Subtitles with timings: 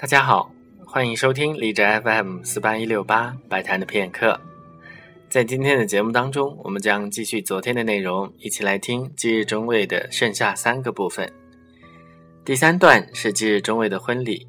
[0.00, 0.48] 大家好，
[0.86, 4.40] 欢迎收听荔枝 FM 四八一六八白谈的片刻。
[5.28, 11.28] 在今天的节目当中，我们将继续昨天的内容，一起来听今日中尉的剩下三个部分。
[12.44, 14.46] 第三段是今日中尉的婚礼，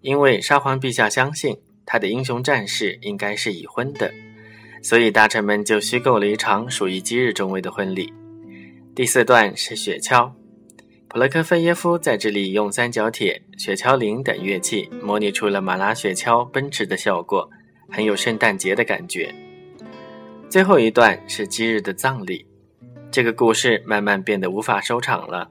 [0.00, 1.56] 因为沙皇陛下相信
[1.86, 4.12] 他的英雄战士应该是已婚的，
[4.82, 8.12] 所以大臣们就虚构了一场属于今日中尉的婚礼。
[8.96, 10.32] 第四段是雪橇。
[11.12, 17.50] 普罗科菲耶夫在这里用三角铁、雪橇铃等乐器模拟出了马拉雪橇奔驰的效果，
[17.90, 19.30] 很有圣诞节的感觉。
[20.48, 22.46] 最后一段是基日的葬礼，
[23.10, 25.50] 这个故事慢慢变得无法收场了，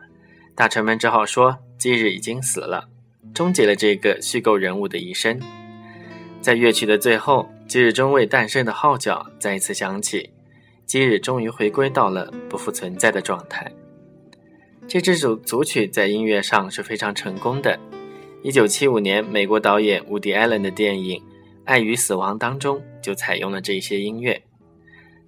[0.55, 2.89] 大臣们只好说基日已经死了，
[3.31, 5.39] 终结了这个虚构人物的一生。
[6.41, 10.31] 在乐曲的最后，基日中尉诞生的号角再一次响起，
[10.87, 13.71] 基日终于回归到了不复存在的状态。
[14.91, 17.79] 这支组组曲在音乐上是非常成功的。
[18.43, 21.17] 一九七五年，美国导演伍迪·艾伦的电影
[21.63, 24.43] 《爱与死亡》当中就采用了这些音乐。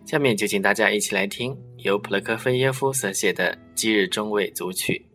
[0.04, 5.06] 下面就请大家一起来听由普罗科菲耶夫所写的《今日中尉组曲》。